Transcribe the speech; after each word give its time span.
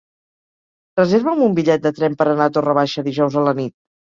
Reserva'm 0.99 1.45
un 1.49 1.53
bitllet 1.61 1.85
de 1.85 1.93
tren 1.99 2.17
per 2.23 2.29
anar 2.33 2.51
a 2.51 2.55
Torre 2.59 2.77
Baixa 2.81 3.07
dijous 3.11 3.37
a 3.45 3.49
la 3.51 3.57
nit. 3.63 3.79